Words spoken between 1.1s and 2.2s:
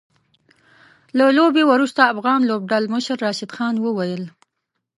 له لوبې وروسته